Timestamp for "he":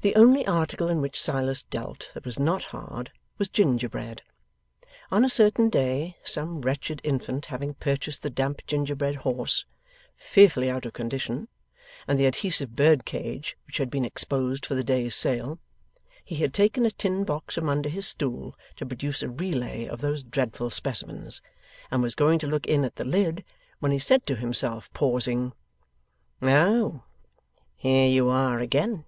16.22-16.34, 23.90-23.98